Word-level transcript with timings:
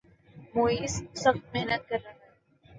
معیز 0.55 0.93
سخت 1.15 1.43
محنت 1.53 1.81
کر 1.89 1.97
رہا 2.03 2.11
ہے 2.11 2.19